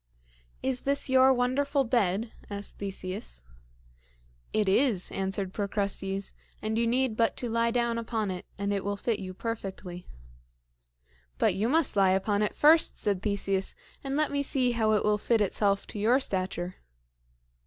"Is 0.63 0.81
this 0.81 1.09
your 1.09 1.31
wonderful 1.31 1.83
bed?" 1.83 2.31
asked 2.49 2.79
Theseus. 2.79 3.43
"It 4.51 4.67
is," 4.67 5.11
answered 5.11 5.53
Procrustes, 5.53 6.33
"and 6.59 6.75
you 6.75 6.87
need 6.87 7.15
but 7.15 7.37
to 7.37 7.47
lie 7.47 7.69
down 7.69 7.99
upon 7.99 8.31
it, 8.31 8.47
and 8.57 8.73
it 8.73 8.83
will 8.83 8.97
fit 8.97 9.19
you 9.19 9.35
perfectly." 9.35 10.07
"But 11.37 11.53
you 11.53 11.69
must 11.69 11.95
lie 11.95 12.13
upon 12.13 12.41
it 12.41 12.55
first," 12.55 12.97
said 12.97 13.21
Theseus, 13.21 13.75
"and 14.03 14.15
let 14.15 14.31
me 14.31 14.41
see 14.41 14.71
how 14.71 14.93
it 14.93 15.03
will 15.03 15.19
fit 15.19 15.39
itself 15.39 15.85
to 15.85 15.99
your 15.99 16.19
stature." 16.19 16.77